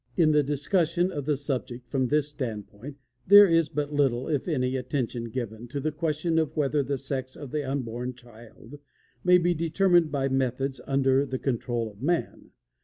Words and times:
In 0.17 0.31
the 0.31 0.41
discussion 0.41 1.11
of 1.11 1.25
the 1.25 1.37
subject 1.37 1.87
from 1.87 2.07
this 2.07 2.27
standpoint 2.29 2.97
there 3.27 3.45
is 3.45 3.69
but 3.69 3.93
little, 3.93 4.27
if 4.27 4.47
any, 4.47 4.75
attention 4.75 5.25
given 5.25 5.67
to 5.67 5.79
the 5.79 5.91
question 5.91 6.39
of 6.39 6.57
whether 6.57 6.81
the 6.81 6.97
sex 6.97 7.35
of 7.35 7.51
the 7.51 7.63
unborn 7.69 8.15
child 8.15 8.79
may 9.23 9.37
be 9.37 9.53
determined 9.53 10.11
by 10.11 10.27
methods 10.27 10.81
under 10.87 11.23
the 11.23 11.37
control 11.37 11.87
of 11.87 12.01
man. 12.01 12.49